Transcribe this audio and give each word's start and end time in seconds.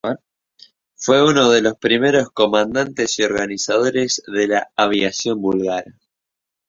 Fue 0.95 1.23
uno 1.23 1.51
de 1.51 1.61
los 1.61 1.77
primeros 1.77 2.31
comandantes 2.31 3.19
y 3.19 3.23
organizadores 3.23 4.23
de 4.25 4.47
la 4.47 4.69
aviación 4.75 5.39
búlgara. 5.39 5.93